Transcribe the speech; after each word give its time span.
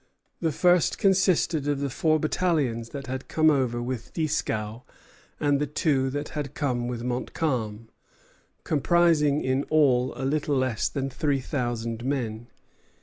The 0.39 0.51
first 0.51 0.97
consisted 0.97 1.67
of 1.67 1.79
the 1.79 1.91
four 1.91 2.19
battalions 2.19 2.89
that 2.89 3.05
had 3.05 3.27
come 3.27 3.51
over 3.51 3.83
with 3.83 4.11
Dieskau 4.15 4.81
and 5.39 5.59
the 5.61 5.67
two 5.67 6.09
that 6.09 6.29
had 6.29 6.55
come 6.55 6.87
with 6.87 7.03
Montcalm, 7.03 7.87
comprising 8.63 9.41
in 9.43 9.61
all 9.65 10.11
a 10.15 10.25
little 10.25 10.55
less 10.57 10.89
than 10.89 11.11
three 11.11 11.39
thousand 11.39 12.03
men. 12.03 12.47